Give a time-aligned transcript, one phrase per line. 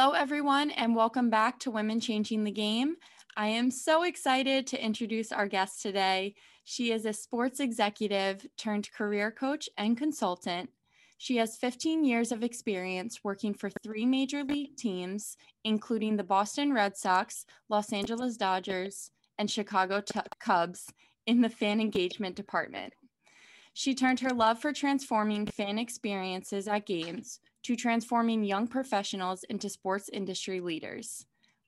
[0.00, 2.94] Hello, everyone, and welcome back to Women Changing the Game.
[3.36, 6.36] I am so excited to introduce our guest today.
[6.62, 10.70] She is a sports executive turned career coach and consultant.
[11.16, 16.72] She has 15 years of experience working for three major league teams, including the Boston
[16.72, 20.86] Red Sox, Los Angeles Dodgers, and Chicago T- Cubs,
[21.26, 22.92] in the fan engagement department.
[23.78, 29.68] She turned her love for transforming fan experiences at games to transforming young professionals into
[29.68, 31.24] sports industry leaders.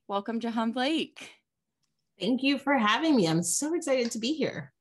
[0.08, 1.30] Welcome, Jahan Blake.
[2.18, 3.28] Thank you for having me.
[3.28, 4.72] I'm so excited to be here.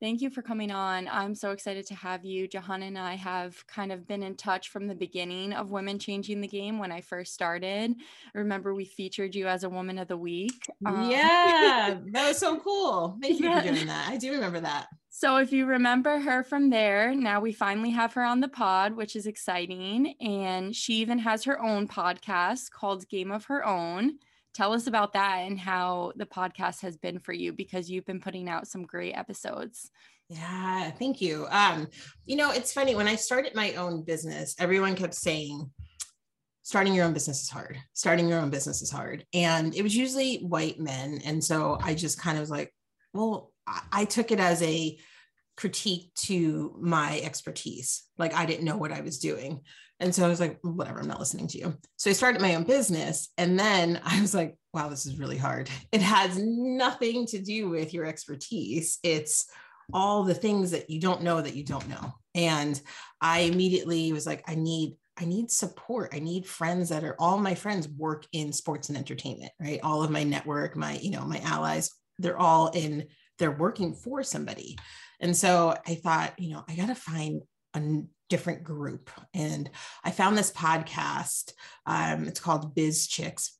[0.00, 1.08] Thank you for coming on.
[1.08, 2.46] I'm so excited to have you.
[2.46, 6.40] Jahan and I have kind of been in touch from the beginning of Women Changing
[6.40, 7.92] the Game when I first started.
[8.36, 10.64] I remember we featured you as a Woman of the Week.
[10.86, 13.18] Um, yeah, that was so cool.
[13.20, 13.60] Thank you yeah.
[13.60, 14.10] for doing that.
[14.10, 14.86] I do remember that.
[15.14, 18.96] So, if you remember her from there, now we finally have her on the pod,
[18.96, 20.14] which is exciting.
[20.22, 24.14] And she even has her own podcast called Game of Her Own.
[24.54, 28.20] Tell us about that and how the podcast has been for you because you've been
[28.20, 29.90] putting out some great episodes.
[30.30, 31.46] Yeah, thank you.
[31.50, 31.88] Um,
[32.24, 35.70] you know, it's funny when I started my own business, everyone kept saying,
[36.62, 37.78] starting your own business is hard.
[37.92, 39.26] Starting your own business is hard.
[39.34, 41.20] And it was usually white men.
[41.26, 42.72] And so I just kind of was like,
[43.12, 44.98] well, I took it as a
[45.56, 48.04] critique to my expertise.
[48.18, 49.60] Like I didn't know what I was doing.
[50.00, 51.74] And so I was like, whatever, I'm not listening to you.
[51.96, 53.28] So I started my own business.
[53.38, 55.70] And then I was like, wow, this is really hard.
[55.92, 58.98] It has nothing to do with your expertise.
[59.02, 59.46] It's
[59.92, 62.14] all the things that you don't know that you don't know.
[62.34, 62.80] And
[63.20, 66.14] I immediately was like, I need, I need support.
[66.14, 69.80] I need friends that are all my friends work in sports and entertainment, right?
[69.82, 73.06] All of my network, my, you know, my allies, they're all in,
[73.42, 74.78] they're working for somebody.
[75.18, 77.42] And so I thought, you know, I got to find
[77.74, 79.10] a different group.
[79.34, 79.68] And
[80.04, 81.54] I found this podcast.
[81.84, 83.50] Um, it's called Biz Chix.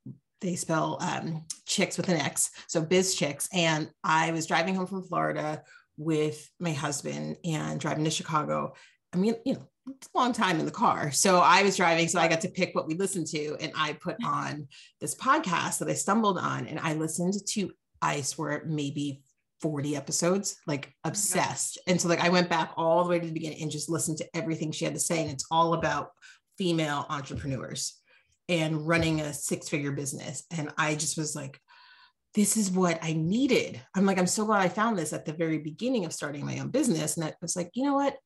[0.41, 2.53] They spell um, chicks with an X.
[2.69, 3.49] So Biz Chix.
[3.53, 5.65] And I was driving home from Florida
[5.97, 8.75] with my husband and driving to Chicago.
[9.13, 11.11] I mean, you know, it's a long time in the car.
[11.11, 13.57] So I was driving, so I got to pick what we listened to.
[13.61, 14.69] And I put on
[15.01, 19.23] this podcast that I stumbled on and I listened to I swear maybe
[19.63, 21.79] 40 episodes, like oh obsessed.
[21.87, 24.19] And so like I went back all the way to the beginning and just listened
[24.19, 25.23] to everything she had to say.
[25.23, 26.11] And it's all about
[26.59, 27.95] female entrepreneurs
[28.49, 30.45] and running a six-figure business.
[30.51, 31.59] And I just was like,
[32.35, 33.81] this is what I needed.
[33.95, 36.59] I'm like, I'm so glad I found this at the very beginning of starting my
[36.59, 37.17] own business.
[37.17, 38.17] And I was like, you know what?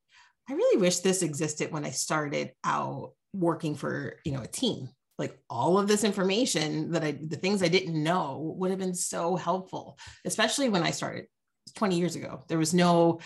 [0.48, 4.88] I really wish this existed when I started out working for, you know, a team
[5.18, 8.94] like all of this information that I, the things I didn't know would have been
[8.94, 11.26] so helpful, especially when I started
[11.74, 12.44] 20 years ago.
[12.48, 13.20] There was no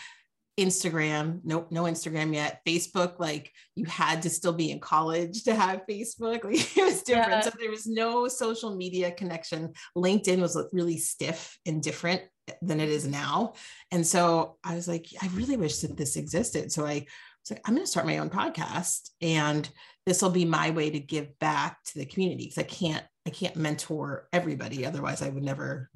[0.58, 2.60] Instagram, nope, no Instagram yet.
[2.66, 6.44] Facebook, like you had to still be in college to have Facebook.
[6.50, 7.30] Like it was different.
[7.30, 7.40] Yeah.
[7.40, 9.72] So there was no social media connection.
[9.96, 12.22] LinkedIn was really stiff and different
[12.62, 13.54] than it is now.
[13.90, 16.72] And so I was like, I really wish that this existed.
[16.72, 17.06] So I
[17.42, 19.10] was like, I'm going to start my own podcast.
[19.20, 19.68] And
[20.06, 23.30] this will be my way to give back to the community because I can't I
[23.30, 25.90] can't mentor everybody otherwise I would never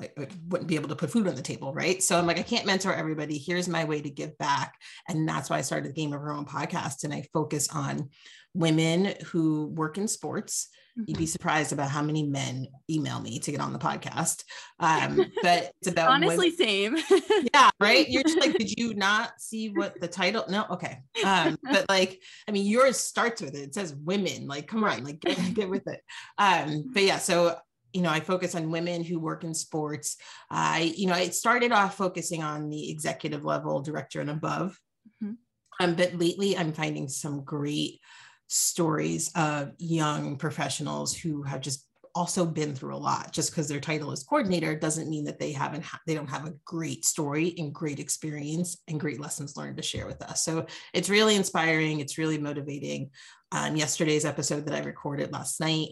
[0.00, 0.10] I,
[0.48, 2.02] wouldn't be able to put food on the table, right?
[2.02, 3.38] So I'm like, I can't mentor everybody.
[3.38, 4.74] Here's my way to give back.
[5.08, 7.04] And that's why I started the Game of Her Own podcast.
[7.04, 8.10] And I focus on
[8.54, 10.68] women who work in sports
[10.98, 11.04] Mm-hmm.
[11.08, 14.44] You'd be surprised about how many men email me to get on the podcast.
[14.78, 16.96] Um, but it's about honestly same.
[17.54, 18.08] yeah, right.
[18.08, 20.44] You're just like, did you not see what the title?
[20.48, 21.00] No, okay.
[21.24, 23.62] Um, but like, I mean, yours starts with it.
[23.62, 24.46] It says women.
[24.46, 26.00] Like, come on, like get, get with it.
[26.38, 27.56] Um, but yeah, so
[27.92, 30.16] you know, I focus on women who work in sports.
[30.50, 34.78] I, you know, I started off focusing on the executive level, director and above.
[35.22, 35.34] Mm-hmm.
[35.80, 38.00] Um, but lately I'm finding some great
[38.48, 43.32] stories of young professionals who have just also been through a lot.
[43.32, 46.46] Just because their title is coordinator doesn't mean that they haven't ha- they don't have
[46.46, 50.44] a great story and great experience and great lessons learned to share with us.
[50.44, 53.10] So it's really inspiring it's really motivating.
[53.52, 55.90] Um, yesterday's episode that i recorded last night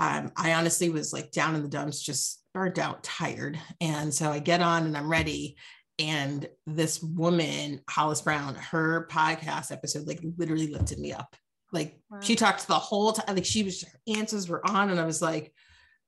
[0.00, 3.58] um, i honestly was like down in the dumps just burnt out tired.
[3.80, 5.56] And so i get on and i'm ready.
[6.00, 11.36] And this woman hollis brown her podcast episode like literally lifted me up
[11.74, 12.20] Like wow.
[12.20, 15.20] she talked the whole time, like she was her answers were on, and I was
[15.20, 15.52] like,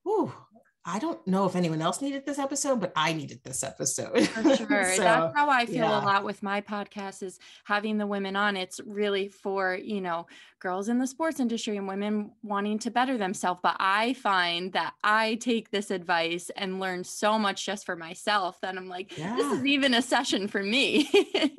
[0.09, 0.33] "Ooh,
[0.89, 4.29] I don't know if anyone else needed this episode, but I needed this episode.
[4.29, 4.93] For sure.
[4.95, 6.01] so, That's how I feel yeah.
[6.01, 8.57] a lot with my podcast is having the women on.
[8.57, 10.29] It's really for, you know,
[10.61, 13.59] girls in the sports industry and women wanting to better themselves.
[13.65, 18.61] But I find that I take this advice and learn so much just for myself
[18.61, 19.35] that I'm like, yeah.
[19.35, 21.11] this is even a session for me.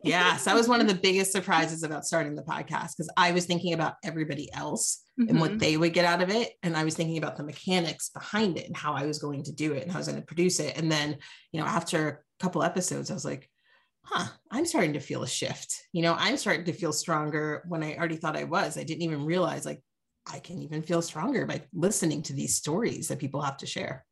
[0.06, 0.46] yes.
[0.46, 3.74] That was one of the biggest surprises about starting the podcast because I was thinking
[3.74, 5.30] about everybody else mm-hmm.
[5.30, 5.60] and what mm-hmm.
[5.60, 6.54] they would get out of it.
[6.64, 9.52] And I was thinking about the mechanics behind it and how I was going to
[9.52, 10.78] do it and how I was going to produce it.
[10.78, 11.18] And then,
[11.52, 13.50] you know, after a couple episodes, I was like,
[14.04, 15.76] huh, I'm starting to feel a shift.
[15.92, 18.78] You know, I'm starting to feel stronger when I already thought I was.
[18.78, 19.82] I didn't even realize like
[20.32, 24.06] I can even feel stronger by listening to these stories that people have to share.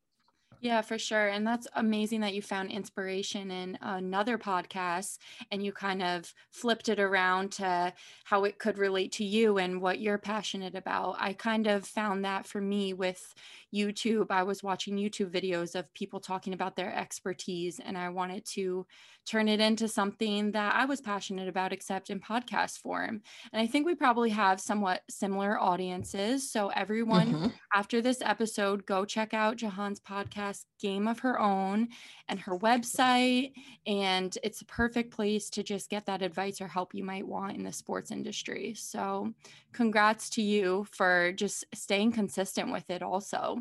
[0.66, 1.28] Yeah, for sure.
[1.28, 5.20] And that's amazing that you found inspiration in another podcast
[5.52, 9.80] and you kind of flipped it around to how it could relate to you and
[9.80, 11.18] what you're passionate about.
[11.20, 13.36] I kind of found that for me with
[13.72, 14.32] YouTube.
[14.32, 18.88] I was watching YouTube videos of people talking about their expertise and I wanted to
[19.26, 23.22] turn it into something that I was passionate about, except in podcast form.
[23.52, 26.52] And I think we probably have somewhat similar audiences.
[26.52, 27.48] So, everyone, mm-hmm.
[27.74, 31.90] after this episode, go check out Jahan's podcast, Game of Her Own,
[32.28, 33.54] and her website.
[33.86, 37.58] And it's a perfect place to just get that advice or help you might want
[37.58, 38.74] in the sports industry.
[38.76, 39.34] So,
[39.74, 43.60] congrats to you for just staying consistent with it, also.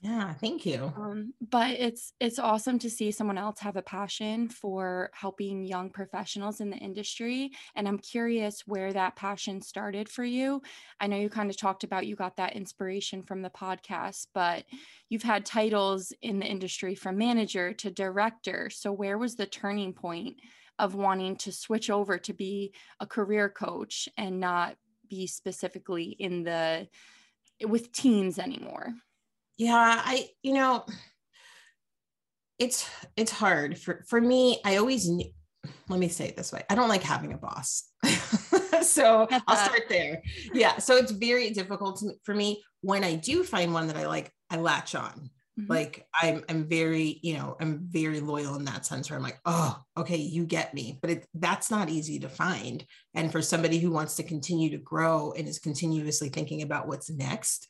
[0.00, 0.92] Yeah, thank you.
[0.96, 5.90] Um, but it's it's awesome to see someone else have a passion for helping young
[5.90, 7.50] professionals in the industry.
[7.74, 10.62] And I'm curious where that passion started for you.
[11.00, 14.64] I know you kind of talked about you got that inspiration from the podcast, but
[15.08, 18.70] you've had titles in the industry from manager to director.
[18.70, 20.36] So where was the turning point
[20.78, 24.76] of wanting to switch over to be a career coach and not
[25.08, 26.88] be specifically in the
[27.66, 28.94] with teams anymore?
[29.58, 30.84] Yeah i you know
[32.58, 33.78] it's it's hard.
[33.78, 35.30] For for me i always knew
[35.88, 37.84] let me say it this way i don't like having a boss.
[38.80, 40.22] So i'll start there.
[40.54, 44.06] Yeah so it's very difficult to, for me when i do find one that i
[44.06, 45.30] like i latch on.
[45.58, 45.72] Mm-hmm.
[45.72, 49.40] like i'm i'm very you know i'm very loyal in that sense where i'm like
[49.44, 51.00] oh okay you get me.
[51.02, 52.84] But it, that's not easy to find.
[53.14, 57.10] And for somebody who wants to continue to grow and is continuously thinking about what's
[57.10, 57.68] next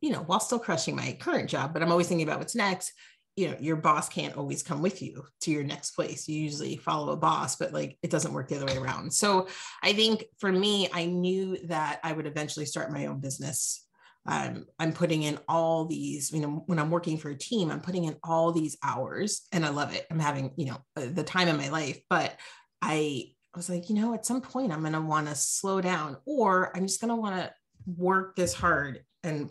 [0.00, 2.92] you know, while still crushing my current job, but I'm always thinking about what's next.
[3.36, 6.28] You know, your boss can't always come with you to your next place.
[6.28, 9.12] You usually follow a boss, but like it doesn't work the other way around.
[9.12, 9.46] So
[9.82, 13.84] I think for me, I knew that I would eventually start my own business.
[14.26, 17.80] Um, I'm putting in all these, you know, when I'm working for a team, I'm
[17.80, 20.06] putting in all these hours and I love it.
[20.10, 22.36] I'm having, you know, uh, the time of my life, but
[22.82, 25.80] I I was like, you know, at some point I'm going to want to slow
[25.80, 27.52] down or I'm just going to want to
[27.86, 29.50] work this hard and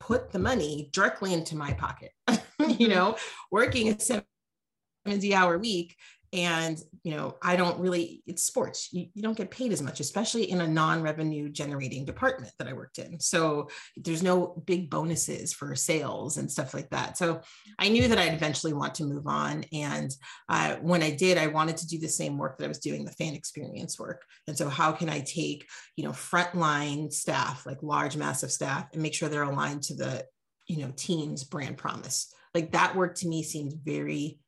[0.00, 2.12] put the money directly into my pocket.
[2.28, 2.88] you mm-hmm.
[2.90, 3.16] know,
[3.50, 5.96] working a 70 hour week
[6.32, 8.88] and you know i don't really it's sports.
[8.92, 12.72] You, you don't get paid as much especially in a non-revenue generating department that i
[12.72, 13.20] worked in.
[13.20, 17.16] So there's no big bonuses for sales and stuff like that.
[17.16, 17.40] So
[17.78, 19.64] i knew that i'd eventually want to move on.
[19.72, 20.14] And
[20.48, 23.04] uh, when i did i wanted to do the same work that i was doing
[23.04, 24.24] the fan experience work.
[24.46, 25.66] And so how can i take
[25.96, 30.24] you know frontline staff like large massive staff and make sure they're aligned to the
[30.66, 32.32] you know team's brand promise?
[32.54, 34.38] Like that work to me seemed very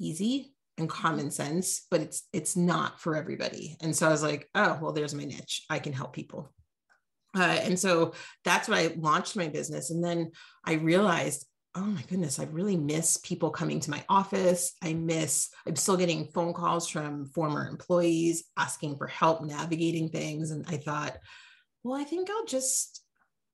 [0.00, 3.76] easy and common sense, but it's it's not for everybody.
[3.80, 5.64] And so I was like, oh, well, there's my niche.
[5.70, 6.52] I can help people.
[7.36, 8.12] Uh, and so
[8.44, 9.90] that's why I launched my business.
[9.90, 10.30] And then
[10.64, 14.72] I realized, oh my goodness, I really miss people coming to my office.
[14.82, 20.52] I miss, I'm still getting phone calls from former employees asking for help navigating things.
[20.52, 21.16] And I thought,
[21.82, 23.04] well, I think I'll just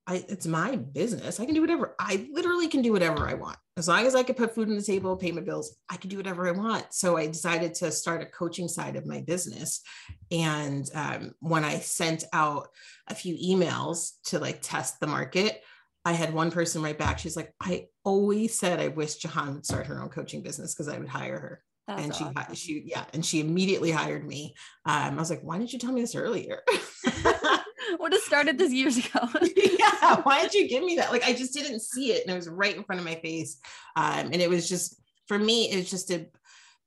[0.07, 1.39] I, it's my business.
[1.39, 1.95] I can do whatever.
[1.99, 3.57] I literally can do whatever I want.
[3.77, 6.09] As long as I could put food on the table, pay my bills, I could
[6.09, 6.87] do whatever I want.
[6.91, 9.81] So I decided to start a coaching side of my business.
[10.29, 12.67] And um, when I sent out
[13.07, 15.61] a few emails to like test the market,
[16.03, 17.19] I had one person write back.
[17.19, 20.89] She's like, I always said I wish Jahan would start her own coaching business because
[20.89, 21.63] I would hire her.
[21.87, 22.55] That's and she, awesome.
[22.55, 24.55] she, yeah, and she immediately hired me.
[24.85, 26.61] Um, I was like, why didn't you tell me this earlier?
[27.99, 29.27] would have started this years ago.
[29.55, 30.21] yeah.
[30.21, 31.11] Why did you give me that?
[31.11, 32.23] Like, I just didn't see it.
[32.23, 33.59] And it was right in front of my face.
[33.95, 36.25] Um, and it was just, for me, it's just to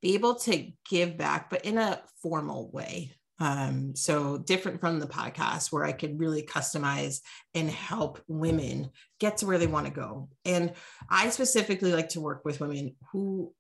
[0.03, 3.13] be able to give back, but in a formal way.
[3.41, 7.21] Um, so different from the podcast where I could really customize
[7.55, 10.29] and help women get to where they want to go.
[10.45, 10.73] And
[11.11, 13.53] I specifically like to work with women who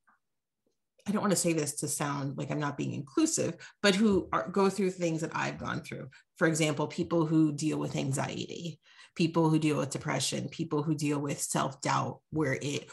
[1.07, 4.29] I don't want to say this to sound like I'm not being inclusive, but who
[4.33, 6.09] are, go through things that I've gone through.
[6.39, 8.81] For example, people who deal with anxiety,
[9.15, 12.89] people who deal with depression, people who deal with self doubt, where it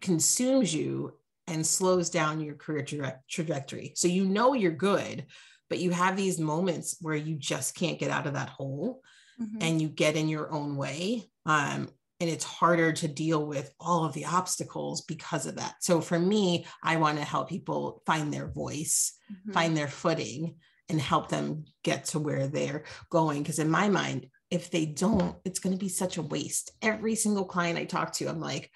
[0.00, 1.14] consumes you
[1.46, 3.92] and slows down your career tra- trajectory.
[3.94, 5.26] So you know you're good,
[5.70, 9.00] but you have these moments where you just can't get out of that hole
[9.40, 9.58] mm-hmm.
[9.60, 11.24] and you get in your own way.
[11.44, 11.88] Um,
[12.20, 15.74] and it's harder to deal with all of the obstacles because of that.
[15.80, 19.52] So for me, I want to help people find their voice, mm-hmm.
[19.52, 20.56] find their footing,
[20.88, 23.42] and help them get to where they're going.
[23.42, 26.70] Because in my mind, if they don't, it's going to be such a waste.
[26.80, 28.70] Every single client I talk to, I'm like,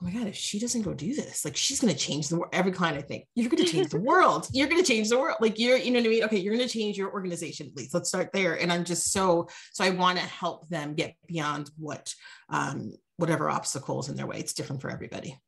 [0.00, 2.36] oh my God, if she doesn't go do this, like she's going to change the
[2.36, 2.52] world.
[2.52, 4.48] Every client I think, you're going to change the world.
[4.52, 5.36] You're going to change the world.
[5.40, 6.24] Like you're, you know what I mean?
[6.24, 7.94] Okay, you're going to change your organization at least.
[7.94, 8.60] Let's start there.
[8.60, 12.12] And I'm just so, so I want to help them get beyond what,
[12.48, 14.38] um, whatever obstacles in their way.
[14.38, 15.38] It's different for everybody.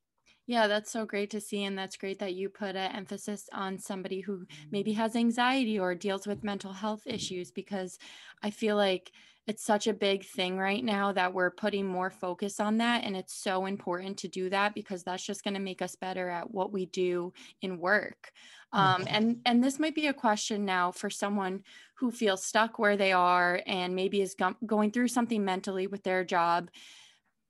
[0.47, 1.65] Yeah, that's so great to see.
[1.65, 5.97] And that's great that you put an emphasis on somebody who maybe has anxiety or
[5.97, 7.99] deals with mental health issues because
[8.45, 9.11] I feel like
[9.47, 13.17] it's such a big thing right now that we're putting more focus on that and
[13.17, 16.51] it's so important to do that because that's just going to make us better at
[16.51, 18.33] what we do in work
[18.73, 19.15] um, mm-hmm.
[19.15, 21.63] and and this might be a question now for someone
[21.99, 26.03] who feels stuck where they are and maybe is go- going through something mentally with
[26.03, 26.69] their job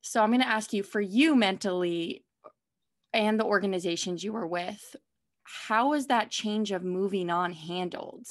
[0.03, 2.23] so i'm going to ask you for you mentally
[3.13, 4.95] and the organizations you were with
[5.69, 8.27] how was that change of moving on handled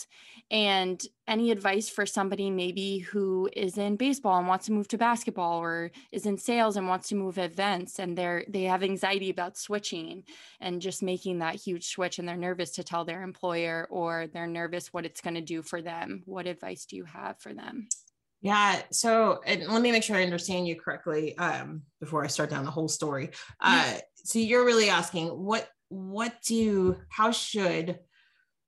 [0.51, 4.98] and any advice for somebody maybe who is in baseball and wants to move to
[4.98, 9.29] basketball or is in sales and wants to move events and they're they have anxiety
[9.29, 10.24] about switching
[10.60, 14.48] and just making that huge switch and they're nervous to tell their employer or they're
[14.48, 17.88] nervous what it's going to do for them what advice do you have for them
[18.41, 18.84] yeah.
[18.91, 22.69] So let me make sure I understand you correctly um, before I start down the
[22.69, 23.31] whole story.
[23.60, 28.00] Uh, so you're really asking what what do how should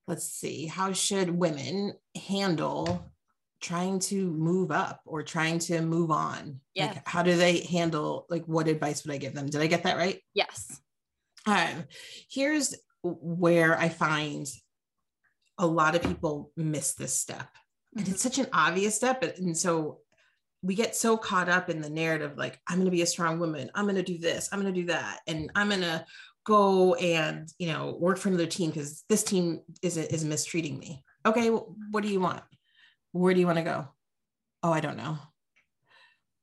[0.08, 1.94] let's see how should women
[2.30, 3.12] handle
[3.60, 6.60] trying to move up or trying to move on?
[6.74, 9.50] Yeah like, how do they handle like what advice would i give them?
[9.50, 10.22] Did i get that right?
[10.34, 10.80] Yes.
[11.46, 11.86] Um
[12.30, 14.48] here's where i find
[15.58, 17.48] a lot of people miss this step.
[17.96, 18.00] Mm-hmm.
[18.00, 20.00] and it's such an obvious step and so
[20.62, 23.40] we get so caught up in the narrative like i'm going to be a strong
[23.40, 23.72] woman.
[23.74, 24.50] I'm going to do this.
[24.52, 25.20] I'm going to do that.
[25.28, 26.06] And i'm going to
[26.48, 31.04] go and you know work for another team because this team is is mistreating me.
[31.26, 32.42] Okay well, what do you want?
[33.12, 33.88] Where do you want to go?
[34.64, 35.18] Oh i don't know.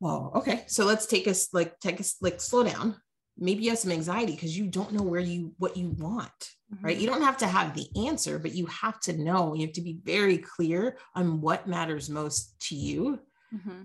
[0.00, 2.96] Well okay so let's take us like take us like slow down.
[3.37, 6.30] Maybe you have some anxiety because you don't know where you what you want
[6.73, 6.84] mm-hmm.
[6.84, 9.54] right you don't have to have the answer but you have to know.
[9.54, 13.18] You have to be very clear on what matters most to you.
[13.54, 13.84] Mm-hmm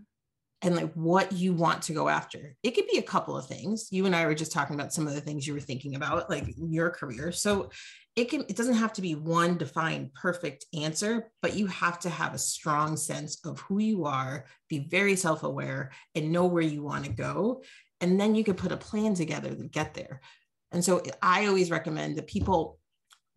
[0.62, 2.56] and like what you want to go after.
[2.64, 3.88] It could be a couple of things.
[3.92, 6.30] You and I were just talking about some of the things you were thinking about,
[6.30, 7.32] like your career.
[7.32, 7.70] So
[8.16, 12.10] it can it doesn't have to be one defined perfect answer, but you have to
[12.10, 16.84] have a strong sense of who you are, be very self-aware, and know where you
[16.84, 17.64] want to go.
[18.02, 20.22] And then you can put a plan together to get there.
[20.72, 22.80] And so I always recommend that people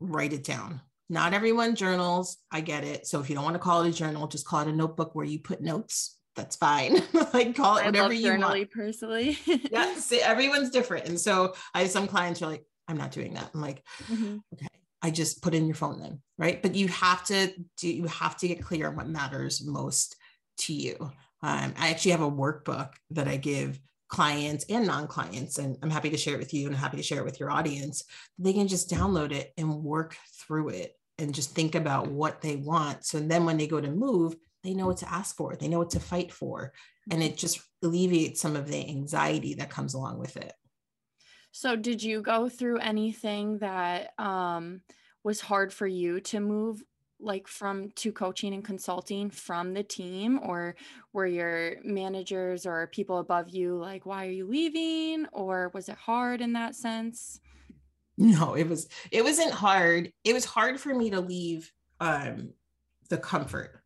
[0.00, 0.80] write it down.
[1.08, 2.38] Not everyone journals.
[2.50, 3.06] I get it.
[3.06, 5.14] So if you don't want to call it a journal, just call it a notebook
[5.14, 7.02] where you put notes that's fine.
[7.32, 8.70] like call it whatever you want.
[8.70, 12.96] Personally, yeah, see, everyone's different, and so I have some clients who are like, "I'm
[12.96, 14.38] not doing that." I'm like, mm-hmm.
[14.54, 14.66] "Okay,
[15.02, 17.88] I just put in your phone then, right?" But you have to do.
[17.88, 20.16] You have to get clear on what matters most
[20.58, 20.96] to you.
[21.42, 23.80] Um, I actually have a workbook that I give
[24.12, 27.20] clients and non-clients and i'm happy to share it with you and happy to share
[27.20, 28.04] it with your audience
[28.38, 32.56] they can just download it and work through it and just think about what they
[32.56, 35.68] want so then when they go to move they know what to ask for, they
[35.68, 36.72] know what to fight for.
[37.10, 40.52] And it just alleviates some of the anxiety that comes along with it.
[41.50, 44.82] So, did you go through anything that um,
[45.24, 46.82] was hard for you to move
[47.20, 50.74] like from to coaching and consulting from the team or
[51.12, 55.94] were your managers or people above you like why are you leaving or was it
[55.94, 57.38] hard in that sense
[58.22, 62.50] no it was it wasn't hard it was hard for me to leave um
[63.10, 63.82] the comfort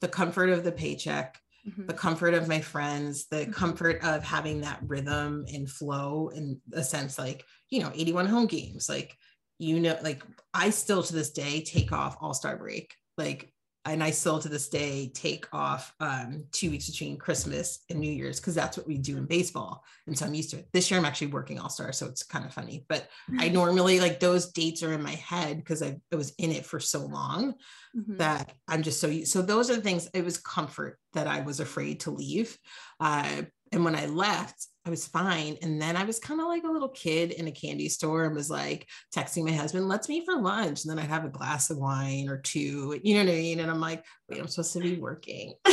[0.00, 1.86] the comfort of the paycheck, mm-hmm.
[1.86, 3.52] the comfort of my friends, the mm-hmm.
[3.52, 8.46] comfort of having that rhythm and flow in a sense like, you know, 81 home
[8.46, 8.88] games.
[8.88, 9.16] Like,
[9.58, 10.22] you know, like
[10.54, 12.94] I still to this day take off all star break.
[13.16, 13.52] Like
[13.92, 18.10] and I still to this day take off um, two weeks between Christmas and New
[18.10, 19.84] Year's because that's what we do in baseball.
[20.06, 20.68] And so I'm used to it.
[20.72, 22.84] This year I'm actually working All Star, so it's kind of funny.
[22.88, 26.52] But I normally like those dates are in my head because I, I, was in
[26.52, 27.54] it for so long
[27.96, 28.16] mm-hmm.
[28.16, 30.08] that I'm just so so those are the things.
[30.14, 32.56] It was comfort that I was afraid to leave,
[33.00, 33.42] uh,
[33.72, 35.58] and when I left, I was fine.
[35.60, 38.34] And then I was kind of like a little kid in a candy store and
[38.34, 40.82] was like texting my husband, let's meet for lunch.
[40.82, 43.60] And then I'd have a glass of wine or two, you know what I mean?
[43.60, 45.52] And I'm like, wait, I'm supposed to be working.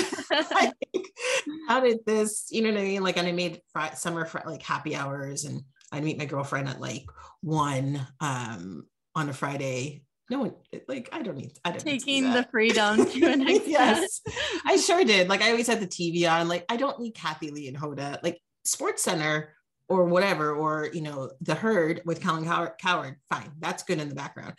[1.70, 3.04] how did this, you know what I mean?
[3.04, 5.62] Like, and I made fr- summer fr- like happy hours and
[5.94, 7.06] I'd meet my girlfriend at like
[7.40, 10.54] one um, on a Friday no one
[10.88, 13.68] like I don't need I don't taking do the freedom to an extent.
[13.68, 14.22] yes,
[14.66, 15.30] I sure did.
[15.30, 16.48] Like I always had the TV on.
[16.48, 18.18] Like I don't need Kathie Lee and Hoda.
[18.24, 19.54] Like Sports Center
[19.88, 24.16] or whatever, or you know, the herd with Colin Cowherd, fine, that's good in the
[24.16, 24.54] background.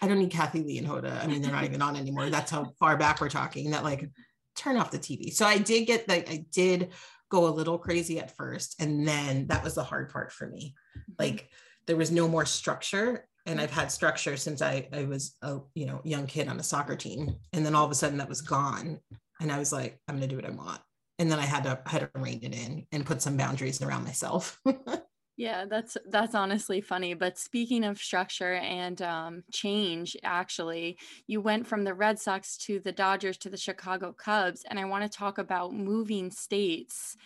[0.00, 1.22] I don't need Kathie Lee and Hoda.
[1.22, 2.30] I mean, they're not even on anymore.
[2.30, 3.70] That's how far back we're talking.
[3.70, 4.08] That like
[4.54, 5.32] turn off the TV.
[5.32, 6.92] So I did get like I did
[7.30, 10.74] go a little crazy at first, and then that was the hard part for me.
[11.18, 11.48] Like
[11.86, 15.86] there was no more structure and I've had structure since I, I was a you
[15.86, 18.42] know young kid on a soccer team and then all of a sudden that was
[18.42, 19.00] gone
[19.40, 20.80] and I was like I'm gonna do what I want
[21.18, 23.82] and then I had to I had to rein it in and put some boundaries
[23.82, 24.60] around myself.
[25.36, 27.14] yeah, that's that's honestly funny.
[27.14, 32.80] But speaking of structure and um, change, actually, you went from the Red Sox to
[32.80, 37.16] the Dodgers to the Chicago Cubs, and I want to talk about moving states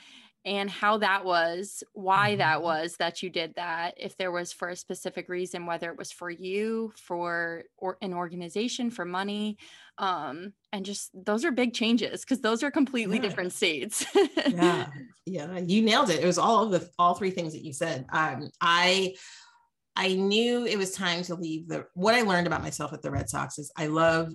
[0.45, 2.65] and how that was, why that mm-hmm.
[2.65, 6.11] was that you did that, if there was for a specific reason, whether it was
[6.11, 9.57] for you, for or an organization, for money,
[10.03, 13.23] um, and just those are big changes because those are completely yeah.
[13.23, 14.05] different states.
[14.49, 14.89] yeah,
[15.27, 16.21] yeah, you nailed it.
[16.21, 18.05] It was all of the all three things that you said.
[18.13, 19.15] Um, I
[19.95, 23.13] I knew it was time to leave the what I learned about myself at the
[23.13, 24.35] Red Sox is I love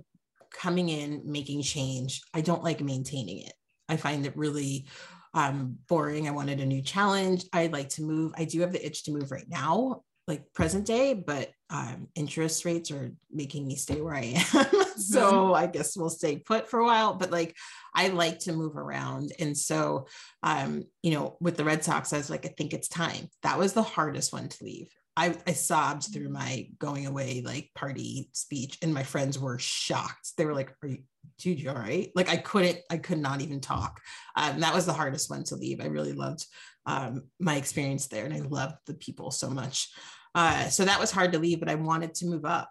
[0.53, 2.21] coming in, making change.
[2.33, 3.53] I don't like maintaining it.
[3.89, 4.87] I find it really
[5.33, 6.29] um, boring.
[6.29, 7.43] I wanted a new challenge.
[7.51, 8.31] I'd like to move.
[8.37, 12.63] I do have the itch to move right now, like present day, but um, interest
[12.63, 14.65] rates are making me stay where I am.
[14.97, 15.53] so mm-hmm.
[15.53, 17.13] I guess we'll stay put for a while.
[17.13, 17.55] But like,
[17.93, 19.31] I like to move around.
[19.39, 20.07] And so,
[20.43, 23.29] um, you know, with the Red Sox, I was like, I think it's time.
[23.43, 24.89] That was the hardest one to leave.
[25.17, 30.33] I, I sobbed through my going away like party speech, and my friends were shocked.
[30.37, 30.99] They were like, "Are you,
[31.39, 33.99] dude, you all right?" Like I couldn't, I could not even talk.
[34.35, 35.81] Um, that was the hardest one to leave.
[35.81, 36.45] I really loved
[36.85, 39.89] um, my experience there, and I loved the people so much.
[40.35, 42.69] Uh, so that was hard to leave, but I wanted to move up,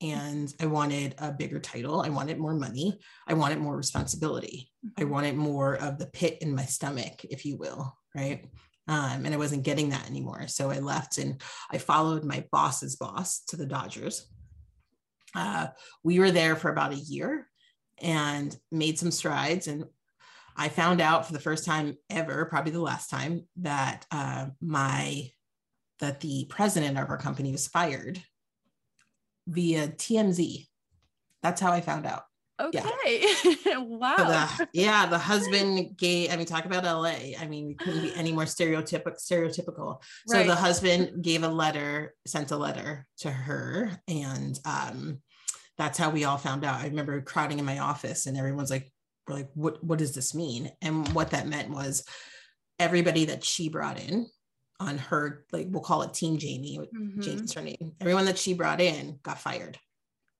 [0.00, 2.00] and I wanted a bigger title.
[2.00, 3.00] I wanted more money.
[3.26, 4.70] I wanted more responsibility.
[4.96, 5.10] I mm-hmm.
[5.10, 8.44] wanted more of the pit in my stomach, if you will, right?
[8.86, 10.46] Um, and I wasn't getting that anymore.
[10.48, 14.26] So I left and I followed my boss's boss to the Dodgers.
[15.34, 15.68] Uh,
[16.02, 17.48] we were there for about a year
[18.00, 19.66] and made some strides.
[19.66, 19.84] And
[20.56, 25.30] I found out for the first time ever, probably the last time, that uh, my
[26.00, 28.22] that the president of our company was fired
[29.48, 30.66] via TMZ.
[31.42, 32.22] That's how I found out.
[32.60, 32.82] Okay.
[33.64, 33.78] Yeah.
[33.78, 34.16] wow.
[34.16, 37.38] So the, yeah, the husband gave, I mean, talk about LA.
[37.40, 40.02] I mean, we couldn't be any more stereotypical stereotypical.
[40.26, 43.92] So the husband gave a letter, sent a letter to her.
[44.08, 45.20] And um,
[45.76, 46.80] that's how we all found out.
[46.80, 48.92] I remember crowding in my office and everyone's like,
[49.28, 50.72] we're like, what, what does this mean?
[50.82, 52.04] And what that meant was
[52.80, 54.26] everybody that she brought in
[54.80, 57.20] on her, like we'll call it Team Jamie, mm-hmm.
[57.20, 57.92] Jamie's her name.
[58.00, 59.78] Everyone that she brought in got fired.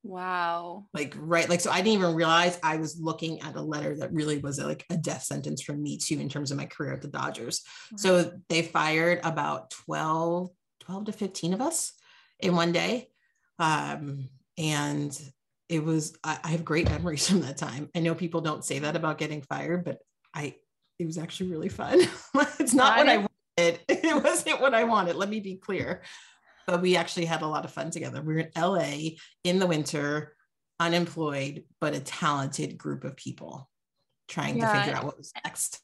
[0.05, 0.87] Wow.
[0.95, 1.49] Like, right.
[1.49, 4.59] Like, so I didn't even realize I was looking at a letter that really was
[4.59, 7.63] like a death sentence for me too, in terms of my career at the Dodgers.
[7.97, 11.93] So they fired about 12, 12 to 15 of us
[12.41, 13.09] in one day.
[13.59, 15.21] Um, and
[15.69, 17.91] it was, I, I have great memories from that time.
[17.95, 19.99] I know people don't say that about getting fired, but
[20.33, 20.55] I,
[20.99, 22.01] it was actually really fun.
[22.59, 23.28] it's not what I
[23.59, 23.81] wanted.
[23.89, 25.17] It wasn't what I wanted.
[25.17, 26.03] Let me be clear
[26.69, 28.21] but we actually had a lot of fun together.
[28.21, 30.37] We were in LA in the winter,
[30.79, 33.71] unemployed, but a talented group of people
[34.29, 34.71] trying yeah.
[34.71, 35.81] to figure out what was next.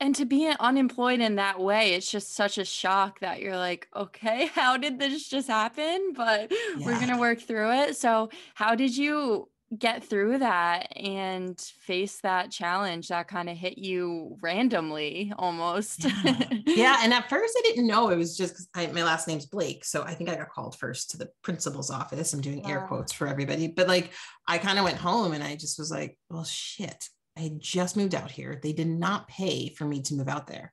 [0.00, 3.86] And to be unemployed in that way, it's just such a shock that you're like,
[3.94, 6.14] okay, how did this just happen?
[6.16, 6.84] But yeah.
[6.84, 7.96] we're going to work through it.
[7.96, 13.76] So, how did you get through that and face that challenge that kind of hit
[13.76, 16.04] you randomly almost.
[16.04, 16.44] Yeah.
[16.66, 16.96] yeah.
[17.02, 19.84] And at first I didn't know it was just because my last name's Blake.
[19.84, 22.32] So I think I got called first to the principal's office.
[22.32, 22.70] I'm doing wow.
[22.70, 23.68] air quotes for everybody.
[23.68, 24.12] But like
[24.46, 27.08] I kind of went home and I just was like, well, shit.
[27.36, 28.58] I just moved out here.
[28.60, 30.72] They did not pay for me to move out there.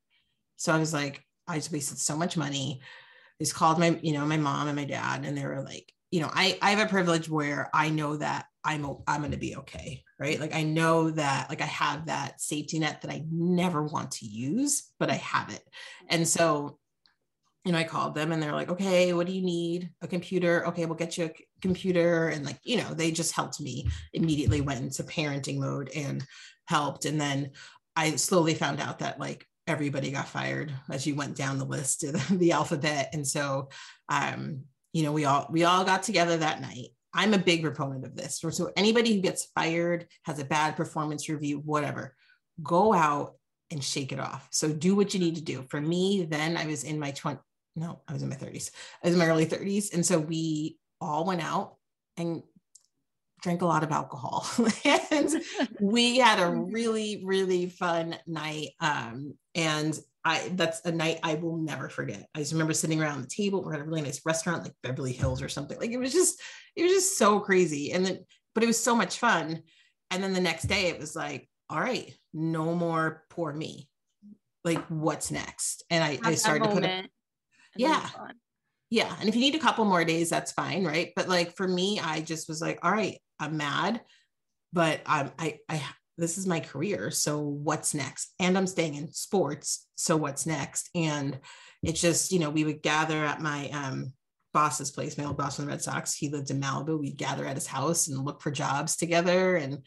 [0.55, 2.79] So I was like, I just wasted so much money.
[3.39, 5.91] I just called my, you know, my mom and my dad, and they were like,
[6.09, 9.37] you know, I, I have a privilege where I know that I'm I'm going to
[9.37, 10.39] be okay, right?
[10.39, 14.25] Like I know that like I have that safety net that I never want to
[14.25, 15.61] use, but I have it.
[16.09, 16.79] And so
[17.65, 19.89] you know, I called them and they're like, okay, what do you need?
[20.03, 20.67] A computer.
[20.67, 22.27] Okay, we'll get you a computer.
[22.27, 26.23] And like, you know, they just helped me immediately went into parenting mode and
[26.67, 27.05] helped.
[27.05, 27.51] And then
[27.95, 32.03] I slowly found out that like everybody got fired as you went down the list
[32.03, 33.09] of the, the alphabet.
[33.13, 33.69] And so,
[34.09, 36.89] um, you know, we all we all got together that night.
[37.15, 38.43] I'm a big proponent of this.
[38.51, 42.13] So anybody who gets fired, has a bad performance review, whatever,
[42.61, 43.35] go out
[43.71, 44.47] and shake it off.
[44.51, 45.65] So do what you need to do.
[45.69, 47.39] For me, then I was in my 20,
[47.77, 48.69] no, I was in my 30s.
[49.01, 49.93] I was in my early 30s.
[49.93, 51.75] And so we all went out
[52.17, 52.43] and
[53.41, 54.45] drank a lot of alcohol.
[55.11, 55.41] and
[55.79, 58.69] we had a really, really fun night.
[58.81, 62.27] Um, and I that's a night I will never forget.
[62.33, 63.63] I just remember sitting around the table.
[63.63, 65.79] We're at a really nice restaurant, like Beverly Hills or something.
[65.79, 66.41] Like it was just,
[66.75, 67.91] it was just so crazy.
[67.91, 68.19] And then,
[68.55, 69.61] but it was so much fun.
[70.09, 73.87] And then the next day it was like, all right, no more poor me.
[74.63, 75.83] Like what's next?
[75.91, 77.05] And I, I started to put it.
[77.75, 78.09] Yeah.
[78.89, 79.15] Yeah.
[79.19, 80.83] And if you need a couple more days, that's fine.
[80.83, 81.11] Right.
[81.15, 84.01] But like for me, I just was like, all right, I'm mad,
[84.73, 85.83] but I'm, I, I,
[86.17, 87.11] this is my career.
[87.11, 88.33] So what's next?
[88.39, 89.87] And I'm staying in sports.
[89.95, 90.89] So what's next?
[90.95, 91.39] And
[91.83, 94.13] it's just, you know, we would gather at my um,
[94.53, 96.13] boss's place, my old boss from the Red Sox.
[96.13, 96.99] He lived in Malibu.
[96.99, 99.79] We'd gather at his house and look for jobs together and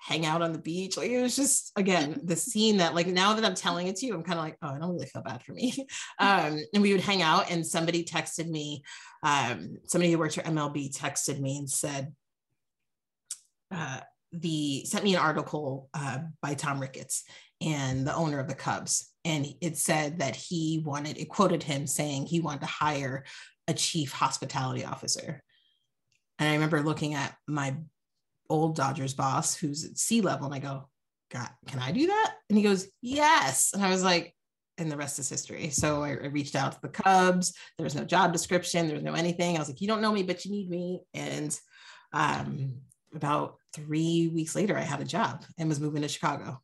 [0.00, 0.96] hang out on the beach.
[0.96, 4.06] Like it was just, again, the scene that like now that I'm telling it to
[4.06, 5.74] you, I'm kind of like, oh, I don't really feel bad for me.
[6.18, 8.82] um, and we would hang out and somebody texted me,
[9.24, 12.12] um, somebody who works for MLB texted me and said,
[13.72, 14.00] uh,
[14.32, 17.24] the sent me an article uh, by Tom Ricketts
[17.60, 21.86] and the owner of the Cubs, and it said that he wanted it quoted him
[21.86, 23.24] saying he wanted to hire
[23.68, 25.42] a chief hospitality officer.
[26.38, 27.76] And I remember looking at my
[28.50, 30.88] old Dodgers boss who's at C-level, and I go,
[31.30, 32.34] God, can I do that?
[32.48, 33.72] And he goes, Yes.
[33.72, 34.34] And I was like,
[34.78, 35.70] and the rest is history.
[35.70, 37.54] So I, I reached out to the Cubs.
[37.76, 38.86] There was no job description.
[38.86, 39.56] There was no anything.
[39.56, 41.02] I was like, you don't know me, but you need me.
[41.14, 41.58] And
[42.12, 42.74] um,
[43.14, 46.60] about three weeks later, I had a job and was moving to Chicago.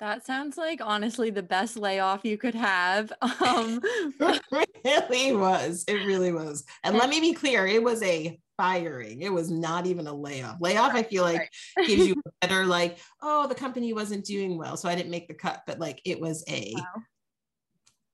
[0.00, 3.12] That sounds like honestly the best layoff you could have.
[3.42, 3.80] Um,
[4.20, 5.84] it really was.
[5.86, 6.64] It really was.
[6.84, 9.22] And let me be clear, it was a firing.
[9.22, 10.56] It was not even a layoff.
[10.60, 11.50] Layoff, I feel like
[11.86, 15.28] gives you a better like, oh, the company wasn't doing well, so I didn't make
[15.28, 15.62] the cut.
[15.66, 16.72] But like, it was a.
[16.76, 17.02] Wow.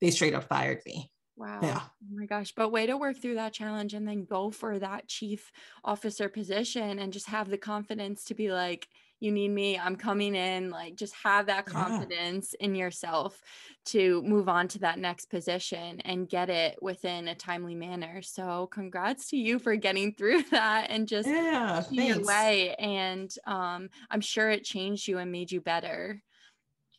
[0.00, 1.10] They straight up fired me.
[1.38, 1.60] Wow.
[1.62, 1.80] Yeah.
[1.80, 2.52] Oh my gosh.
[2.54, 5.52] But way to work through that challenge and then go for that chief
[5.84, 8.88] officer position and just have the confidence to be like,
[9.20, 10.70] you need me, I'm coming in.
[10.70, 12.66] Like, just have that confidence yeah.
[12.66, 13.40] in yourself
[13.86, 18.22] to move on to that next position and get it within a timely manner.
[18.22, 22.74] So, congrats to you for getting through that and just yeah, your way.
[22.78, 26.22] And um, I'm sure it changed you and made you better.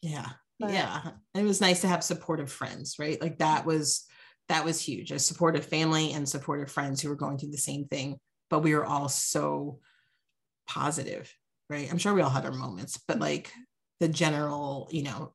[0.02, 0.28] Yeah.
[0.60, 1.12] But, yeah.
[1.36, 3.21] It was nice to have supportive friends, right?
[3.21, 4.09] Like, that was
[4.49, 5.12] that was huge.
[5.12, 8.17] A supportive family and supportive friends who were going through the same thing,
[8.49, 9.79] but we were all so
[10.67, 11.33] positive,
[11.69, 11.89] right?
[11.89, 13.51] I'm sure we all had our moments, but like
[13.99, 15.33] the general, you know,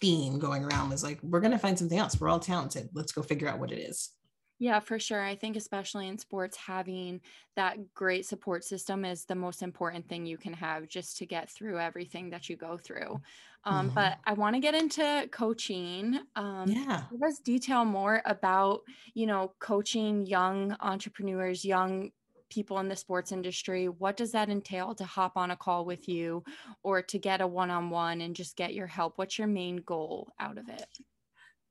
[0.00, 2.20] theme going around was like, we're going to find something else.
[2.20, 2.88] We're all talented.
[2.92, 4.10] Let's go figure out what it is.
[4.58, 5.22] Yeah, for sure.
[5.22, 7.20] I think, especially in sports, having
[7.56, 11.50] that great support system is the most important thing you can have just to get
[11.50, 13.20] through everything that you go through.
[13.64, 13.94] Um, mm-hmm.
[13.94, 16.20] But I want to get into coaching.
[16.36, 17.02] Um, yeah.
[17.10, 18.80] Give us detail more about,
[19.12, 22.12] you know, coaching young entrepreneurs, young
[22.48, 23.88] people in the sports industry.
[23.88, 26.44] What does that entail to hop on a call with you
[26.82, 29.18] or to get a one on one and just get your help?
[29.18, 30.86] What's your main goal out of it?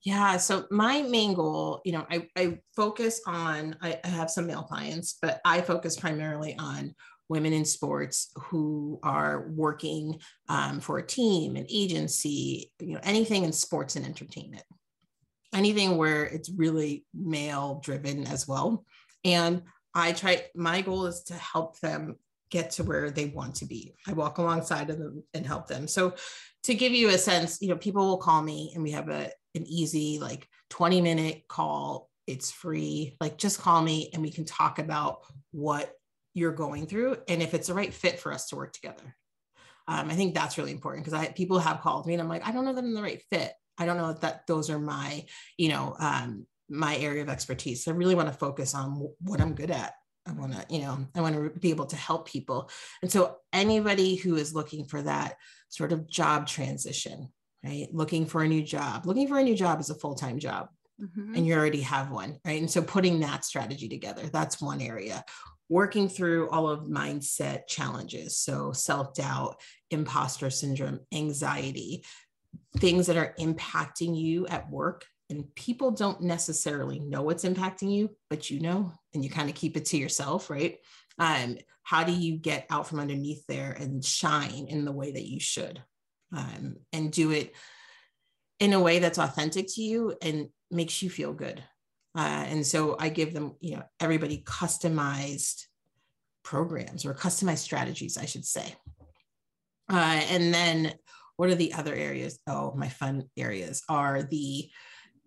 [0.05, 0.37] Yeah.
[0.37, 4.61] So my main goal, you know, I, I focus on, I, I have some male
[4.61, 6.93] clients, but I focus primarily on
[7.27, 13.45] women in sports who are working um, for a team, an agency, you know, anything
[13.45, 14.61] in sports and entertainment,
[15.55, 18.85] anything where it's really male driven as well.
[19.23, 19.63] And
[19.95, 22.17] I try, my goal is to help them
[22.51, 23.95] get to where they want to be.
[24.07, 25.87] I walk alongside of them and help them.
[25.87, 26.13] So
[26.63, 29.31] to give you a sense, you know, people will call me and we have a
[29.55, 32.09] an easy like 20 minute call.
[32.27, 33.17] It's free.
[33.19, 35.19] Like just call me and we can talk about
[35.51, 35.91] what
[36.33, 39.15] you're going through and if it's the right fit for us to work together.
[39.87, 42.47] Um, I think that's really important because I people have called me and I'm like,
[42.47, 43.53] I don't know that I'm the right fit.
[43.77, 45.25] I don't know if that those are my,
[45.57, 47.83] you know, um, my area of expertise.
[47.83, 49.93] so I really want to focus on what I'm good at.
[50.27, 52.71] I want to, you know, I want to be able to help people.
[53.03, 55.35] And so anybody who is looking for that
[55.69, 57.29] sort of job transition,
[57.65, 57.87] right?
[57.91, 59.05] Looking for a new job.
[59.05, 60.69] Looking for a new job is a full time job.
[61.01, 61.35] Mm-hmm.
[61.35, 62.59] And you already have one, right?
[62.59, 65.25] And so putting that strategy together, that's one area.
[65.67, 68.37] Working through all of mindset challenges.
[68.37, 72.05] So self doubt, imposter syndrome, anxiety,
[72.77, 75.05] things that are impacting you at work.
[75.29, 79.55] And people don't necessarily know what's impacting you, but you know, and you kind of
[79.55, 80.77] keep it to yourself, right?
[81.17, 85.25] Um, how do you get out from underneath there and shine in the way that
[85.25, 85.81] you should?
[86.35, 87.53] Um, and do it
[88.59, 91.63] in a way that's authentic to you and makes you feel good.
[92.17, 95.63] Uh, and so I give them, you know, everybody customized
[96.43, 98.75] programs or customized strategies, I should say.
[99.89, 100.93] Uh, and then
[101.37, 102.39] what are the other areas?
[102.47, 104.69] Oh, my fun areas are the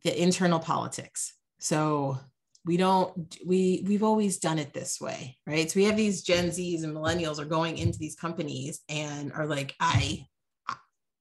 [0.05, 1.35] the internal politics.
[1.59, 2.19] So
[2.65, 5.71] we don't we we've always done it this way, right?
[5.71, 9.47] So we have these Gen Zs and millennials are going into these companies and are
[9.47, 10.27] like, I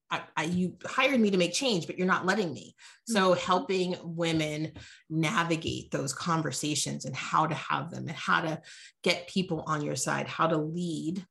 [0.10, 2.76] I, I, you hired me to make change, but you're not letting me.
[3.08, 3.46] So mm-hmm.
[3.46, 4.74] helping women
[5.10, 8.62] navigate those conversations and how to have them and how to
[9.04, 11.26] get people on your side, how to lead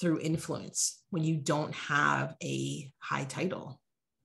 [0.00, 3.80] through influence when you don't have a high title,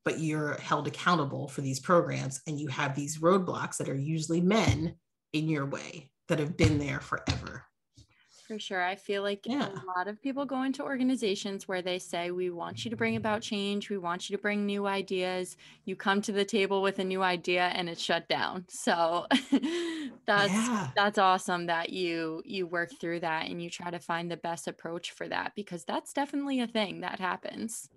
[0.06, 4.42] but you're held accountable for these programs and you have these roadblocks that are usually
[4.42, 4.96] men
[5.34, 7.66] in your way that have been there forever.
[8.48, 8.84] For sure.
[8.84, 9.70] I feel like yeah.
[9.70, 13.16] a lot of people go into organizations where they say, We want you to bring
[13.16, 13.90] about change.
[13.90, 15.58] We want you to bring new ideas.
[15.86, 18.66] You come to the table with a new idea and it's shut down.
[18.70, 19.26] So
[20.28, 20.90] that's yeah.
[20.96, 24.68] that's awesome that you you work through that and you try to find the best
[24.68, 27.90] approach for that because that's definitely a thing that happens.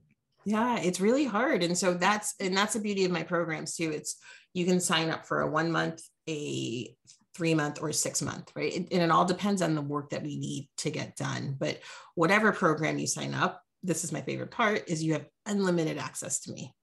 [0.46, 1.62] Yeah, it's really hard.
[1.62, 3.90] And so that's and that's the beauty of my programs too.
[3.90, 4.16] It's
[4.54, 6.94] you can sign up for a one month, a
[7.38, 8.74] three month or six month, right?
[8.74, 11.54] and it all depends on the work that we need to get done.
[11.56, 11.78] But
[12.16, 16.40] whatever program you sign up, this is my favorite part, is you have unlimited access
[16.40, 16.74] to me.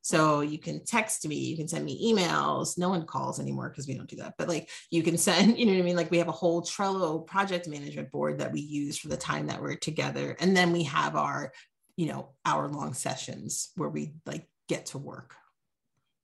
[0.00, 2.76] So you can text me, you can send me emails.
[2.76, 4.34] No one calls anymore because we don't do that.
[4.36, 5.96] But like you can send, you know what I mean?
[5.96, 9.46] Like we have a whole Trello project management board that we use for the time
[9.46, 10.36] that we're together.
[10.40, 11.52] And then we have our,
[11.96, 15.36] you know, hour long sessions where we like get to work.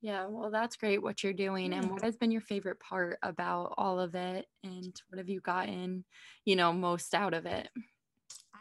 [0.00, 1.72] Yeah, well, that's great what you're doing.
[1.72, 4.46] And what has been your favorite part about all of it?
[4.62, 6.04] And what have you gotten,
[6.44, 7.68] you know, most out of it?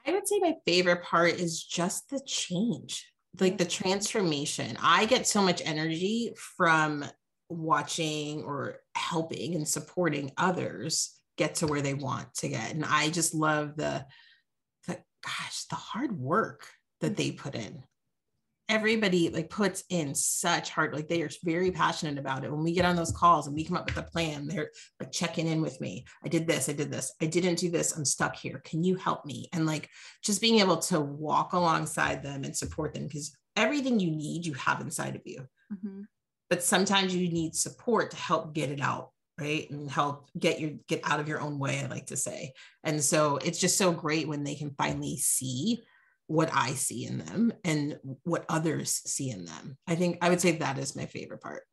[0.06, 3.84] I would say my favorite part is just the change, like the mm-hmm.
[3.84, 4.78] transformation.
[4.82, 7.06] I get so much energy from
[7.50, 12.74] watching or helping and supporting others get to where they want to get.
[12.74, 14.06] And I just love the,
[14.88, 16.68] the gosh, the hard work
[17.02, 17.16] that mm-hmm.
[17.16, 17.84] they put in
[18.70, 22.52] everybody like puts in such hard like they are very passionate about it.
[22.52, 25.12] When we get on those calls and we come up with a plan they're like
[25.12, 26.06] checking in with me.
[26.24, 27.14] I did this i did this.
[27.22, 27.96] I didn't do this.
[27.96, 28.62] I'm stuck here.
[28.66, 29.48] Can you help me?
[29.54, 29.90] And like
[30.24, 34.54] just being able to walk alongside them and support them because everything you need you
[34.54, 35.48] have inside of you.
[35.74, 36.04] Mm-hmm.
[36.50, 39.70] but sometimes you need support to help get it out right?
[39.70, 42.54] And help get your get out of your own way i like to say.
[42.84, 45.84] And so it's just so great when they can finally see
[46.28, 49.78] what I see in them and what others see in them.
[49.88, 51.64] I think I would say that is my favorite part.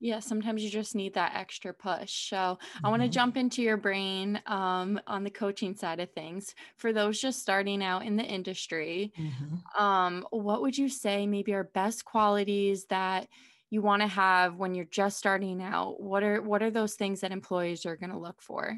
[0.00, 2.28] Yeah, sometimes you just need that extra push.
[2.28, 2.86] So mm-hmm.
[2.86, 6.54] I want to jump into your brain um, on the coaching side of things.
[6.76, 9.82] For those just starting out in the industry, mm-hmm.
[9.82, 13.28] um, what would you say maybe are best qualities that
[13.70, 16.00] you want to have when you're just starting out?
[16.00, 18.76] What are what are those things that employees are going to look for?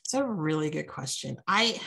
[0.00, 1.36] It's a really good question.
[1.46, 1.80] I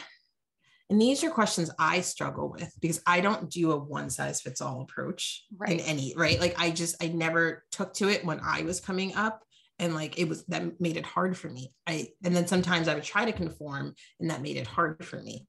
[0.90, 4.62] and these are questions I struggle with because I don't do a one size fits
[4.62, 5.72] all approach right.
[5.72, 6.40] in any, right?
[6.40, 9.44] Like I just, I never took to it when I was coming up.
[9.80, 11.72] And like it was that made it hard for me.
[11.86, 15.22] I, and then sometimes I would try to conform and that made it hard for
[15.22, 15.46] me.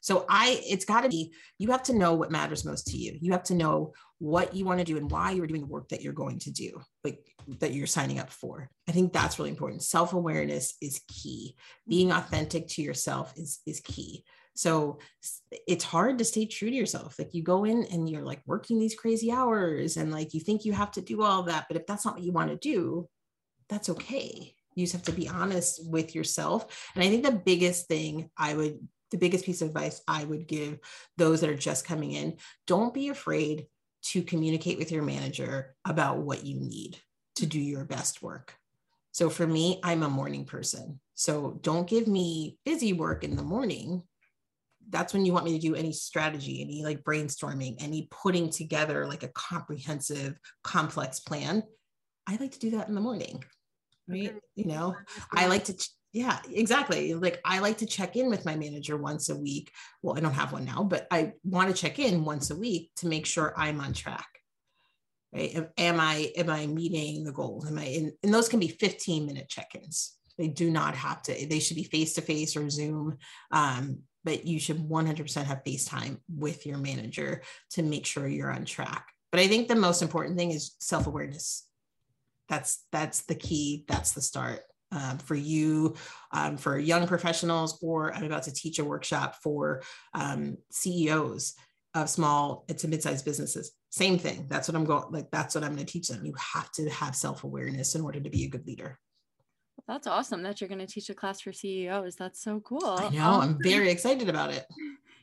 [0.00, 3.18] So I, it's got to be, you have to know what matters most to you.
[3.20, 5.88] You have to know what you want to do and why you're doing the work
[5.88, 7.20] that you're going to do, like
[7.60, 8.68] that you're signing up for.
[8.88, 9.82] I think that's really important.
[9.82, 11.56] Self awareness is key.
[11.86, 14.24] Being authentic to yourself is, is key.
[14.58, 14.98] So
[15.68, 17.14] it's hard to stay true to yourself.
[17.16, 20.64] Like you go in and you're like working these crazy hours and like you think
[20.64, 21.66] you have to do all that.
[21.68, 23.08] But if that's not what you want to do,
[23.68, 24.56] that's okay.
[24.74, 26.90] You just have to be honest with yourself.
[26.96, 28.78] And I think the biggest thing I would
[29.10, 30.78] the biggest piece of advice I would give
[31.16, 33.66] those that are just coming in don't be afraid
[34.02, 36.98] to communicate with your manager about what you need
[37.36, 38.54] to do your best work.
[39.12, 41.00] So for me, I'm a morning person.
[41.14, 44.02] So don't give me busy work in the morning.
[44.90, 49.06] That's when you want me to do any strategy, any like brainstorming, any putting together
[49.06, 51.62] like a comprehensive, complex plan.
[52.26, 53.44] I like to do that in the morning.
[54.06, 54.34] Right.
[54.54, 54.96] You know,
[55.34, 57.14] I like to yeah, exactly.
[57.14, 59.70] Like I like to check in with my manager once a week.
[60.02, 62.90] Well, I don't have one now, but I want to check in once a week
[62.96, 64.26] to make sure I'm on track.
[65.32, 65.68] Right?
[65.76, 67.66] Am I am I meeting the goals?
[67.68, 70.16] Am I in and those can be 15 minute check-ins.
[70.38, 73.18] They do not have to, they should be face-to-face or Zoom.
[73.50, 78.64] Um, but you should 100% have FaceTime with your manager to make sure you're on
[78.64, 79.08] track.
[79.32, 81.66] But I think the most important thing is self-awareness.
[82.48, 83.84] That's that's the key.
[83.88, 84.60] That's the start
[84.92, 85.94] um, for you,
[86.32, 89.82] um, for young professionals, or I'm about to teach a workshop for
[90.14, 91.54] um, CEOs
[91.94, 93.72] of small to mid-sized businesses.
[93.90, 94.46] Same thing.
[94.48, 96.24] That's what I'm going like that's what I'm going to teach them.
[96.24, 98.98] You have to have self-awareness in order to be a good leader.
[99.86, 102.16] That's awesome that you're going to teach a class for CEOs.
[102.16, 102.84] That's so cool.
[102.84, 103.40] I know.
[103.40, 104.66] I'm very excited about it.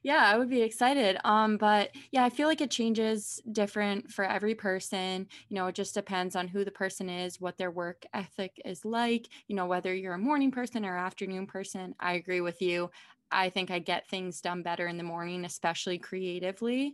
[0.06, 1.18] Yeah, I would be excited.
[1.24, 5.28] Um, but yeah, I feel like it changes different for every person.
[5.50, 8.86] You know, it just depends on who the person is, what their work ethic is
[8.86, 11.96] like, you know, whether you're a morning person or afternoon person.
[12.00, 12.92] I agree with you.
[13.32, 16.94] I think I get things done better in the morning, especially creatively.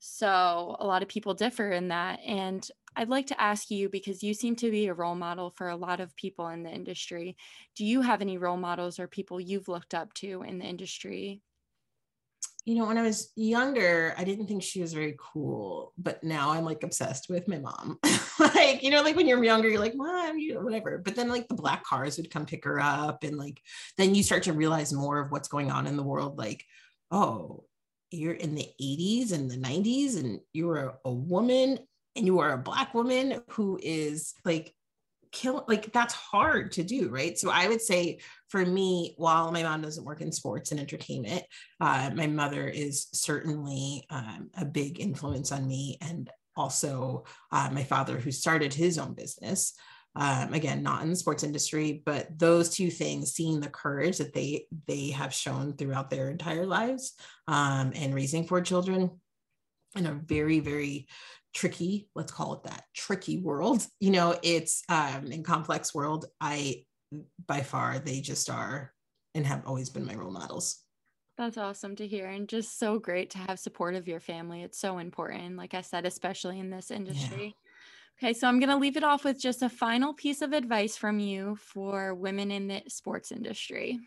[0.00, 2.20] So a lot of people differ in that.
[2.26, 5.68] And I'd like to ask you because you seem to be a role model for
[5.68, 7.36] a lot of people in the industry.
[7.76, 11.42] Do you have any role models or people you've looked up to in the industry?
[12.70, 16.50] You know, when I was younger, I didn't think she was very cool, but now
[16.52, 17.98] I'm like obsessed with my mom.
[18.38, 20.98] like, you know, like when you're younger, you're like, mom, you know, whatever.
[20.98, 23.60] But then like the black cars would come pick her up, and like
[23.98, 26.38] then you start to realize more of what's going on in the world.
[26.38, 26.64] Like,
[27.10, 27.64] oh,
[28.12, 31.76] you're in the 80s and the 90s, and you were a woman
[32.14, 34.72] and you are a black woman who is like
[35.32, 37.38] kill like that's hard to do right?
[37.38, 41.44] So i would say for me while my mom doesn't work in sports and entertainment
[41.80, 47.84] uh, my mother is certainly um, a big influence on me and also uh, my
[47.84, 49.74] father who started his own business
[50.16, 54.34] um, again not in the sports industry but those two things seeing the courage that
[54.34, 57.14] they they have shown throughout their entire lives
[57.46, 59.10] um, and raising four children
[59.96, 61.06] in a very very
[61.52, 63.86] tricky let's call it that tricky world.
[64.00, 66.84] You know it's um in complex world i
[67.46, 68.92] by far they just are
[69.34, 70.82] and have always been my role models.
[71.36, 74.62] That's awesome to hear and just so great to have support of your family.
[74.62, 77.54] It's so important like i said especially in this industry.
[78.22, 78.28] Yeah.
[78.28, 80.96] okay so i'm going to leave it off with just a final piece of advice
[80.96, 83.98] from you for women in the sports industry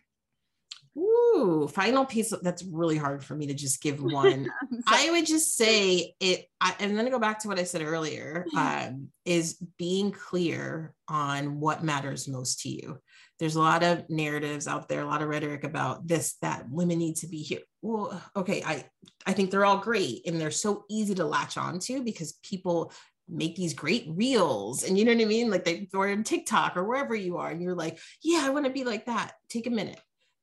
[0.96, 4.50] Ooh, final piece that's really hard for me to just give one.
[4.88, 7.82] I would just say it, I, and then to go back to what I said
[7.82, 13.00] earlier, um, is being clear on what matters most to you.
[13.40, 17.00] There's a lot of narratives out there, a lot of rhetoric about this, that women
[17.00, 17.62] need to be here.
[17.82, 18.86] Well, okay, I
[19.26, 22.94] I think they're all great and they're so easy to latch onto because people
[23.28, 25.50] make these great reels and you know what I mean?
[25.50, 28.66] Like they or in TikTok or wherever you are, and you're like, yeah, I want
[28.66, 29.34] to be like that.
[29.50, 30.00] Take a minute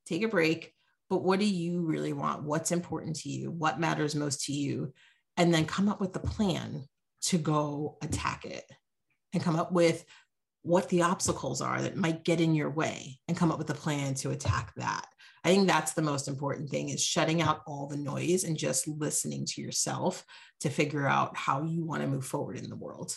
[0.07, 0.73] take a break.
[1.09, 2.45] But what do you really want?
[2.45, 3.51] What's important to you?
[3.51, 4.93] What matters most to you?
[5.37, 6.85] And then come up with the plan
[7.23, 8.65] to go attack it
[9.33, 10.05] and come up with
[10.63, 13.75] what the obstacles are that might get in your way and come up with a
[13.75, 15.07] plan to attack that.
[15.43, 18.87] I think that's the most important thing is shutting out all the noise and just
[18.87, 20.23] listening to yourself
[20.61, 23.17] to figure out how you want to move forward in the world.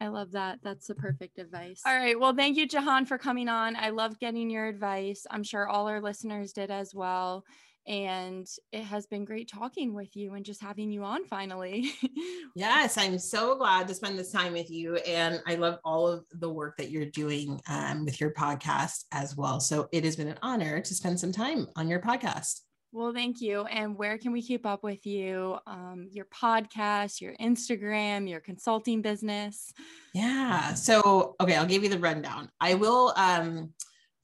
[0.00, 0.58] I love that.
[0.62, 1.82] That's the perfect advice.
[1.86, 2.18] All right.
[2.18, 3.76] Well, thank you, Jahan, for coming on.
[3.76, 5.26] I love getting your advice.
[5.30, 7.44] I'm sure all our listeners did as well.
[7.86, 11.92] And it has been great talking with you and just having you on finally.
[12.56, 14.96] yes, I'm so glad to spend this time with you.
[14.96, 19.36] And I love all of the work that you're doing um, with your podcast as
[19.36, 19.60] well.
[19.60, 22.60] So it has been an honor to spend some time on your podcast.
[22.94, 23.62] Well, thank you.
[23.64, 25.58] And where can we keep up with you?
[25.66, 29.72] Um, your podcast, your Instagram, your consulting business?
[30.14, 30.74] Yeah.
[30.74, 32.50] So, okay, I'll give you the rundown.
[32.60, 33.72] I will um,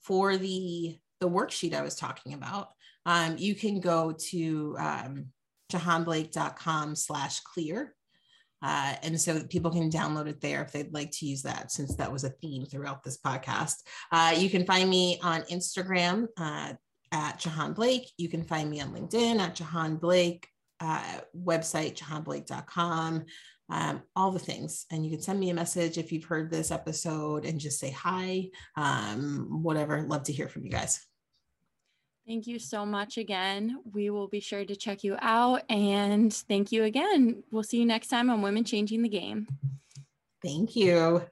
[0.02, 2.68] for the the worksheet I was talking about.
[3.06, 5.26] Um, you can go to um,
[6.94, 7.96] slash clear.
[8.62, 11.96] Uh, and so people can download it there if they'd like to use that, since
[11.96, 13.74] that was a theme throughout this podcast.
[14.12, 16.74] Uh, you can find me on Instagram, uh,
[17.12, 18.10] at Jahan Blake.
[18.16, 20.48] You can find me on LinkedIn at Jahan Blake,
[20.80, 23.24] uh, website, jahanblake.com,
[23.68, 24.86] um, all the things.
[24.90, 27.90] And you can send me a message if you've heard this episode and just say
[27.90, 30.02] hi, um, whatever.
[30.02, 31.04] Love to hear from you guys.
[32.26, 33.78] Thank you so much again.
[33.92, 35.62] We will be sure to check you out.
[35.68, 37.42] And thank you again.
[37.50, 39.48] We'll see you next time on Women Changing the Game.
[40.42, 41.22] Thank you.